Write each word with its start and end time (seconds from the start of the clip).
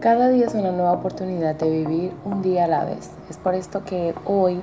Cada 0.00 0.30
día 0.30 0.46
es 0.46 0.54
una 0.54 0.72
nueva 0.72 0.92
oportunidad 0.92 1.56
de 1.56 1.68
vivir 1.68 2.14
un 2.24 2.40
día 2.40 2.64
a 2.64 2.68
la 2.68 2.86
vez. 2.86 3.10
Es 3.28 3.36
por 3.36 3.54
esto 3.54 3.84
que 3.84 4.14
hoy 4.24 4.62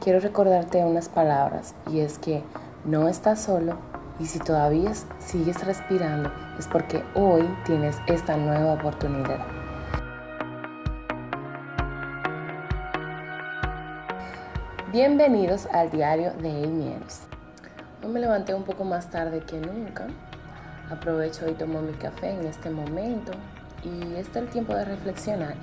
quiero 0.00 0.20
recordarte 0.20 0.84
unas 0.84 1.08
palabras 1.08 1.74
y 1.90 1.98
es 1.98 2.18
que 2.18 2.44
no 2.84 3.08
estás 3.08 3.40
solo 3.40 3.76
y 4.20 4.26
si 4.26 4.38
todavía 4.38 4.92
sigues 5.18 5.66
respirando 5.66 6.30
es 6.56 6.68
porque 6.68 7.02
hoy 7.16 7.50
tienes 7.66 7.96
esta 8.06 8.36
nueva 8.36 8.74
oportunidad. 8.74 9.40
Bienvenidos 14.92 15.66
al 15.72 15.90
diario 15.90 16.30
de 16.34 16.48
Amy 16.48 16.94
Hoy 18.04 18.08
me 18.08 18.20
levanté 18.20 18.54
un 18.54 18.62
poco 18.62 18.84
más 18.84 19.10
tarde 19.10 19.40
que 19.40 19.58
nunca. 19.58 20.06
Aprovecho 20.92 21.48
y 21.48 21.54
tomo 21.54 21.82
mi 21.82 21.94
café 21.94 22.30
en 22.30 22.46
este 22.46 22.70
momento 22.70 23.32
y 23.84 24.14
este 24.16 24.38
es 24.38 24.44
el 24.44 24.48
tiempo 24.48 24.74
de 24.74 24.84
reflexionar 24.84 25.54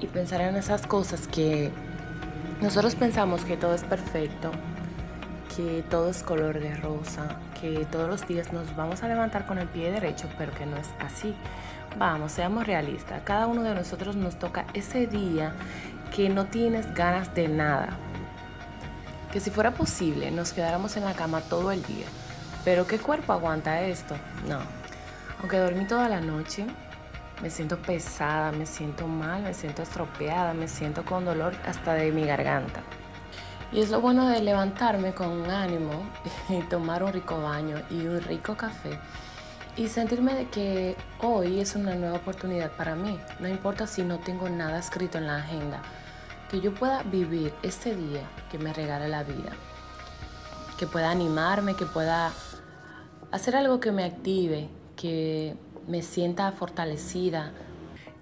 y 0.00 0.06
pensar 0.06 0.40
en 0.40 0.56
esas 0.56 0.86
cosas 0.86 1.26
que 1.28 1.70
nosotros 2.60 2.94
pensamos 2.94 3.44
que 3.44 3.56
todo 3.56 3.74
es 3.74 3.84
perfecto, 3.84 4.50
que 5.56 5.84
todo 5.88 6.10
es 6.10 6.22
color 6.22 6.60
de 6.60 6.74
rosa, 6.76 7.36
que 7.60 7.86
todos 7.90 8.08
los 8.08 8.26
días 8.26 8.52
nos 8.52 8.74
vamos 8.74 9.02
a 9.02 9.08
levantar 9.08 9.46
con 9.46 9.58
el 9.58 9.68
pie 9.68 9.92
derecho, 9.92 10.28
pero 10.38 10.52
que 10.52 10.66
no 10.66 10.76
es 10.76 10.88
así. 11.00 11.34
Vamos, 11.98 12.32
seamos 12.32 12.66
realistas. 12.66 13.22
Cada 13.24 13.46
uno 13.46 13.62
de 13.62 13.74
nosotros 13.74 14.16
nos 14.16 14.38
toca 14.38 14.64
ese 14.74 15.06
día 15.06 15.54
que 16.14 16.28
no 16.28 16.46
tienes 16.46 16.94
ganas 16.94 17.34
de 17.34 17.48
nada. 17.48 17.90
Que 19.32 19.40
si 19.40 19.50
fuera 19.50 19.72
posible 19.72 20.30
nos 20.30 20.52
quedáramos 20.52 20.96
en 20.96 21.04
la 21.04 21.14
cama 21.14 21.40
todo 21.42 21.72
el 21.72 21.82
día. 21.82 22.06
Pero 22.64 22.86
¿qué 22.86 22.98
cuerpo 22.98 23.32
aguanta 23.32 23.82
esto? 23.82 24.16
No. 24.48 24.60
Aunque 25.40 25.58
dormí 25.58 25.84
toda 25.86 26.08
la 26.08 26.20
noche, 26.20 26.66
me 27.42 27.50
siento 27.50 27.76
pesada, 27.78 28.52
me 28.52 28.66
siento 28.66 29.08
mal, 29.08 29.42
me 29.42 29.52
siento 29.52 29.82
estropeada, 29.82 30.54
me 30.54 30.68
siento 30.68 31.04
con 31.04 31.24
dolor 31.24 31.54
hasta 31.66 31.94
de 31.94 32.12
mi 32.12 32.24
garganta. 32.24 32.82
Y 33.72 33.80
es 33.80 33.90
lo 33.90 34.00
bueno 34.00 34.28
de 34.28 34.40
levantarme 34.40 35.12
con 35.12 35.50
ánimo 35.50 36.04
y 36.48 36.60
tomar 36.62 37.02
un 37.02 37.12
rico 37.12 37.42
baño 37.42 37.82
y 37.90 38.06
un 38.06 38.20
rico 38.22 38.56
café 38.56 38.98
y 39.76 39.88
sentirme 39.88 40.34
de 40.34 40.48
que 40.48 40.96
hoy 41.20 41.58
es 41.58 41.74
una 41.74 41.94
nueva 41.94 42.16
oportunidad 42.16 42.70
para 42.72 42.94
mí. 42.94 43.18
No 43.40 43.48
importa 43.48 43.86
si 43.86 44.02
no 44.02 44.18
tengo 44.18 44.48
nada 44.48 44.78
escrito 44.78 45.18
en 45.18 45.26
la 45.26 45.38
agenda, 45.38 45.82
que 46.50 46.60
yo 46.60 46.74
pueda 46.74 47.02
vivir 47.02 47.54
este 47.62 47.96
día 47.96 48.20
que 48.50 48.58
me 48.58 48.72
regala 48.72 49.08
la 49.08 49.24
vida, 49.24 49.52
que 50.78 50.86
pueda 50.86 51.10
animarme, 51.10 51.74
que 51.74 51.86
pueda 51.86 52.30
hacer 53.30 53.56
algo 53.56 53.80
que 53.80 53.92
me 53.92 54.04
active, 54.04 54.68
que 55.02 55.56
me 55.88 56.00
sienta 56.00 56.52
fortalecida, 56.52 57.52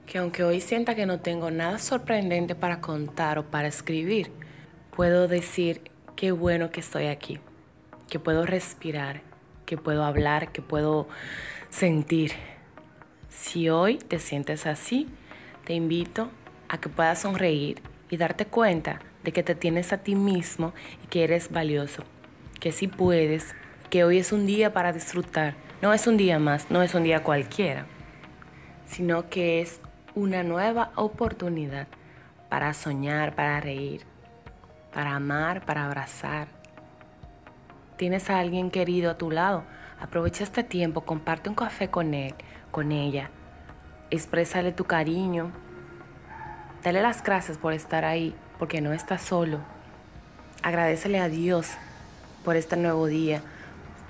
que 0.06 0.16
aunque 0.16 0.44
hoy 0.44 0.62
sienta 0.62 0.94
que 0.94 1.04
no 1.04 1.20
tengo 1.20 1.50
nada 1.50 1.76
sorprendente 1.76 2.54
para 2.54 2.80
contar 2.80 3.38
o 3.38 3.50
para 3.50 3.68
escribir, 3.68 4.32
puedo 4.96 5.28
decir 5.28 5.82
qué 6.16 6.32
bueno 6.32 6.70
que 6.70 6.80
estoy 6.80 7.08
aquí, 7.08 7.38
que 8.08 8.18
puedo 8.18 8.46
respirar, 8.46 9.20
que 9.66 9.76
puedo 9.76 10.04
hablar, 10.04 10.52
que 10.52 10.62
puedo 10.62 11.06
sentir. 11.68 12.32
Si 13.28 13.68
hoy 13.68 13.98
te 13.98 14.18
sientes 14.18 14.64
así, 14.64 15.06
te 15.66 15.74
invito 15.74 16.30
a 16.70 16.80
que 16.80 16.88
puedas 16.88 17.20
sonreír 17.20 17.82
y 18.08 18.16
darte 18.16 18.46
cuenta 18.46 19.00
de 19.22 19.32
que 19.32 19.42
te 19.42 19.54
tienes 19.54 19.92
a 19.92 19.98
ti 19.98 20.14
mismo 20.14 20.72
y 21.04 21.08
que 21.08 21.24
eres 21.24 21.52
valioso, 21.52 22.04
que 22.58 22.72
sí 22.72 22.86
puedes, 22.86 23.54
que 23.90 24.02
hoy 24.02 24.16
es 24.16 24.32
un 24.32 24.46
día 24.46 24.72
para 24.72 24.94
disfrutar 24.94 25.68
no 25.82 25.94
es 25.94 26.06
un 26.06 26.18
día 26.18 26.38
más, 26.38 26.70
no 26.70 26.82
es 26.82 26.94
un 26.94 27.04
día 27.04 27.22
cualquiera, 27.22 27.86
sino 28.86 29.30
que 29.30 29.62
es 29.62 29.80
una 30.14 30.42
nueva 30.42 30.92
oportunidad 30.94 31.86
para 32.50 32.74
soñar, 32.74 33.34
para 33.34 33.60
reír, 33.60 34.02
para 34.92 35.14
amar, 35.14 35.64
para 35.64 35.86
abrazar. 35.86 36.48
Tienes 37.96 38.28
a 38.28 38.40
alguien 38.40 38.70
querido 38.70 39.10
a 39.10 39.16
tu 39.16 39.30
lado, 39.30 39.64
aprovecha 39.98 40.44
este 40.44 40.64
tiempo, 40.64 41.02
comparte 41.02 41.48
un 41.48 41.54
café 41.54 41.88
con 41.88 42.12
él, 42.12 42.34
con 42.70 42.92
ella, 42.92 43.30
exprésale 44.10 44.72
tu 44.72 44.84
cariño, 44.84 45.50
dale 46.84 47.00
las 47.00 47.22
gracias 47.22 47.56
por 47.56 47.72
estar 47.72 48.04
ahí, 48.04 48.34
porque 48.58 48.82
no 48.82 48.92
estás 48.92 49.22
solo. 49.22 49.60
Agradecele 50.62 51.20
a 51.20 51.28
Dios 51.28 51.70
por 52.44 52.56
este 52.56 52.76
nuevo 52.76 53.06
día 53.06 53.40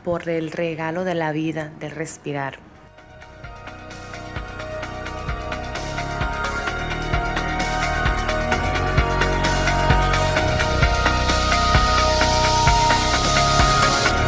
por 0.04 0.28
el 0.28 0.50
regalo 0.52 1.04
de 1.04 1.14
la 1.14 1.32
vida, 1.32 1.72
de 1.80 1.88
respirar. 1.88 2.69